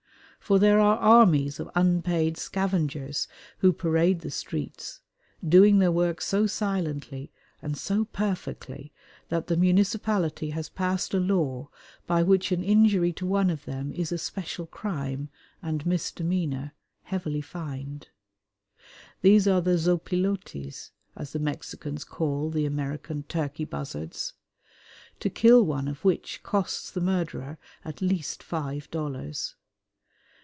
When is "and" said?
7.61-7.77, 15.61-15.85